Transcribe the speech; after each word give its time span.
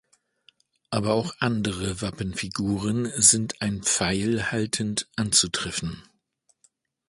Aber 0.89 1.13
auch 1.13 1.35
andere 1.41 2.01
Wappenfiguren 2.01 3.11
sind 3.21 3.61
einen 3.61 3.83
Pfeil 3.83 4.51
haltend 4.51 5.07
anzutreffen. 5.15 6.01